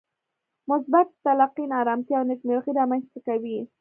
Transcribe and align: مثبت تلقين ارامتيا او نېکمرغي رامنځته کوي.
مثبت 0.69 1.07
تلقين 1.25 1.69
ارامتيا 1.81 2.17
او 2.19 2.23
نېکمرغي 2.29 2.71
رامنځته 2.79 3.17
کوي. 3.27 3.57